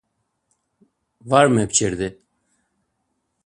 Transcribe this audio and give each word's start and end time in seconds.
Var 1.29 1.47
mep̌ç̌irdi! 1.55 2.07